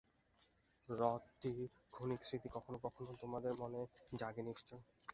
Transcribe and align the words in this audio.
হ্রদটির 0.89 1.59
ক্ষণিক 1.93 2.21
স্মৃতি 2.23 2.49
কখনও 2.55 2.79
কখনও 2.85 3.13
তোমাদের 3.21 3.53
মনে 3.61 3.81
জাগে 4.19 4.43
নিশ্চয়। 4.43 4.81